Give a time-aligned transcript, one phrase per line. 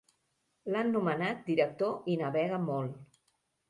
[0.75, 3.19] L'han nomenat director i navega molt.